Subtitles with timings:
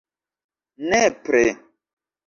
[0.89, 1.45] Nepre!